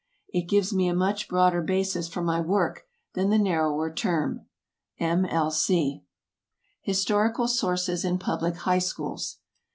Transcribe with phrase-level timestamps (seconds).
[0.29, 4.47] It gives me a much broader basis for my work than the narrower term.
[4.99, 5.25] M.
[5.27, 5.51] L.
[5.51, 6.01] C.
[6.81, 9.37] HISTORICAL SOURCES IN PUBLIC HIGH SCHOOLS.